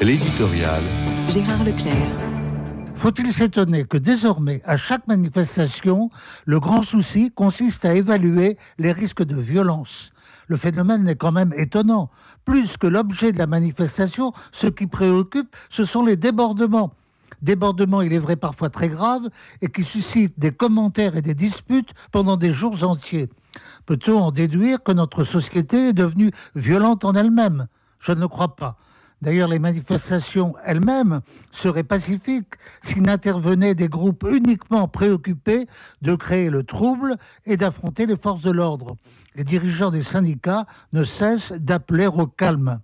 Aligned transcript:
L'éditorial. 0.00 0.82
Gérard 1.28 1.62
Leclerc. 1.62 1.94
Faut-il 2.96 3.32
s'étonner 3.32 3.84
que 3.84 3.96
désormais, 3.96 4.60
à 4.64 4.76
chaque 4.76 5.06
manifestation, 5.06 6.10
le 6.46 6.58
grand 6.58 6.82
souci 6.82 7.30
consiste 7.30 7.84
à 7.84 7.94
évaluer 7.94 8.58
les 8.78 8.90
risques 8.90 9.22
de 9.22 9.36
violence? 9.36 10.10
Le 10.48 10.56
phénomène 10.56 11.06
est 11.06 11.14
quand 11.14 11.30
même 11.30 11.54
étonnant. 11.56 12.10
Plus 12.44 12.76
que 12.76 12.88
l'objet 12.88 13.30
de 13.30 13.38
la 13.38 13.46
manifestation, 13.46 14.32
ce 14.50 14.66
qui 14.66 14.88
préoccupe, 14.88 15.54
ce 15.68 15.84
sont 15.84 16.04
les 16.04 16.16
débordements. 16.16 16.92
Débordements, 17.40 18.02
il 18.02 18.12
est 18.12 18.18
vrai, 18.18 18.34
parfois 18.34 18.68
très 18.68 18.88
graves 18.88 19.28
et 19.62 19.68
qui 19.68 19.84
suscitent 19.84 20.40
des 20.40 20.50
commentaires 20.50 21.16
et 21.16 21.22
des 21.22 21.34
disputes 21.34 21.94
pendant 22.10 22.36
des 22.36 22.50
jours 22.50 22.82
entiers. 22.82 23.28
Peut-on 23.86 24.18
en 24.18 24.32
déduire 24.32 24.82
que 24.82 24.90
notre 24.90 25.22
société 25.22 25.90
est 25.90 25.92
devenue 25.92 26.32
violente 26.56 27.04
en 27.04 27.12
elle-même? 27.12 27.68
Je 28.00 28.10
ne 28.10 28.20
le 28.20 28.28
crois 28.28 28.56
pas. 28.56 28.76
D'ailleurs, 29.22 29.48
les 29.48 29.58
manifestations 29.58 30.54
elles-mêmes 30.64 31.20
seraient 31.52 31.84
pacifiques 31.84 32.54
s'il 32.82 33.02
n'intervenaient 33.02 33.74
des 33.74 33.88
groupes 33.88 34.26
uniquement 34.30 34.88
préoccupés 34.88 35.66
de 36.00 36.14
créer 36.14 36.48
le 36.48 36.64
trouble 36.64 37.16
et 37.44 37.56
d'affronter 37.56 38.06
les 38.06 38.16
forces 38.16 38.42
de 38.42 38.50
l'ordre. 38.50 38.96
Les 39.34 39.44
dirigeants 39.44 39.90
des 39.90 40.02
syndicats 40.02 40.66
ne 40.92 41.02
cessent 41.02 41.52
d'appeler 41.52 42.06
au 42.06 42.26
calme 42.26 42.80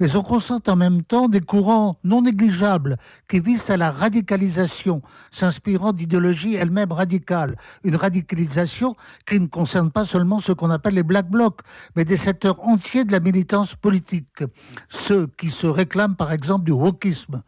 mais 0.00 0.16
on 0.16 0.22
constate 0.22 0.68
en 0.68 0.76
même 0.76 1.02
temps 1.02 1.28
des 1.28 1.40
courants 1.40 1.98
non 2.04 2.22
négligeables 2.22 2.98
qui 3.28 3.40
visent 3.40 3.70
à 3.70 3.76
la 3.76 3.90
radicalisation, 3.90 5.02
s'inspirant 5.30 5.92
d'idéologies 5.92 6.54
elles-mêmes 6.54 6.92
radicales. 6.92 7.56
Une 7.84 7.96
radicalisation 7.96 8.94
qui 9.26 9.40
ne 9.40 9.46
concerne 9.46 9.90
pas 9.90 10.04
seulement 10.04 10.40
ce 10.40 10.52
qu'on 10.52 10.70
appelle 10.70 10.94
les 10.94 11.02
black 11.02 11.28
blocs, 11.28 11.60
mais 11.96 12.04
des 12.04 12.16
secteurs 12.16 12.60
entiers 12.66 13.04
de 13.04 13.12
la 13.12 13.20
militance 13.20 13.74
politique, 13.74 14.44
ceux 14.88 15.26
qui 15.26 15.50
se 15.50 15.66
réclament 15.66 16.16
par 16.16 16.32
exemple 16.32 16.64
du 16.64 16.72
wokisme. 16.72 17.42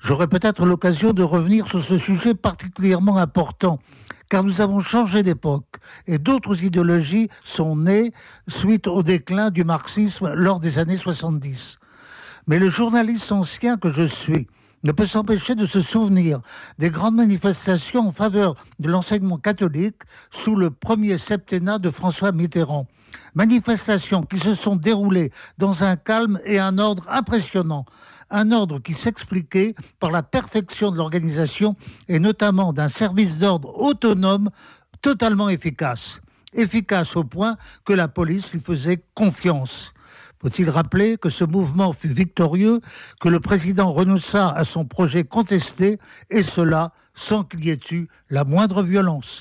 J'aurai 0.00 0.26
peut-être 0.26 0.66
l'occasion 0.66 1.12
de 1.12 1.22
revenir 1.22 1.66
sur 1.68 1.82
ce 1.82 1.98
sujet 1.98 2.34
particulièrement 2.34 3.18
important 3.18 3.78
car 4.32 4.42
nous 4.42 4.62
avons 4.62 4.80
changé 4.80 5.22
d'époque 5.22 5.76
et 6.06 6.16
d'autres 6.16 6.64
idéologies 6.64 7.28
sont 7.44 7.76
nées 7.76 8.12
suite 8.48 8.86
au 8.86 9.02
déclin 9.02 9.50
du 9.50 9.62
marxisme 9.62 10.32
lors 10.32 10.58
des 10.58 10.78
années 10.78 10.96
70. 10.96 11.78
Mais 12.48 12.58
le 12.58 12.68
journaliste 12.68 13.30
ancien 13.30 13.76
que 13.76 13.92
je 13.92 14.02
suis 14.02 14.48
ne 14.84 14.90
peut 14.90 15.06
s'empêcher 15.06 15.54
de 15.54 15.64
se 15.64 15.80
souvenir 15.80 16.40
des 16.78 16.90
grandes 16.90 17.14
manifestations 17.14 18.08
en 18.08 18.10
faveur 18.10 18.56
de 18.80 18.88
l'enseignement 18.88 19.38
catholique 19.38 20.02
sous 20.32 20.56
le 20.56 20.70
premier 20.70 21.18
septennat 21.18 21.78
de 21.78 21.90
François 21.90 22.32
Mitterrand. 22.32 22.88
Manifestations 23.34 24.22
qui 24.22 24.40
se 24.40 24.56
sont 24.56 24.74
déroulées 24.74 25.30
dans 25.58 25.84
un 25.84 25.94
calme 25.96 26.40
et 26.44 26.58
un 26.58 26.78
ordre 26.78 27.04
impressionnants. 27.08 27.84
Un 28.30 28.50
ordre 28.50 28.80
qui 28.80 28.94
s'expliquait 28.94 29.76
par 30.00 30.10
la 30.10 30.24
perfection 30.24 30.90
de 30.90 30.96
l'organisation 30.96 31.76
et 32.08 32.18
notamment 32.18 32.72
d'un 32.72 32.88
service 32.88 33.36
d'ordre 33.36 33.78
autonome 33.78 34.50
totalement 35.00 35.48
efficace. 35.48 36.20
Efficace 36.54 37.14
au 37.16 37.24
point 37.24 37.56
que 37.84 37.92
la 37.92 38.08
police 38.08 38.52
lui 38.52 38.60
faisait 38.60 39.04
confiance. 39.14 39.94
Faut-il 40.42 40.68
rappeler 40.68 41.18
que 41.18 41.30
ce 41.30 41.44
mouvement 41.44 41.92
fut 41.92 42.12
victorieux, 42.12 42.80
que 43.20 43.28
le 43.28 43.38
président 43.38 43.92
renonça 43.92 44.50
à 44.50 44.64
son 44.64 44.84
projet 44.84 45.22
contesté, 45.22 46.00
et 46.30 46.42
cela 46.42 46.92
sans 47.14 47.44
qu'il 47.44 47.64
y 47.64 47.70
ait 47.70 47.78
eu 47.92 48.08
la 48.28 48.42
moindre 48.42 48.82
violence? 48.82 49.40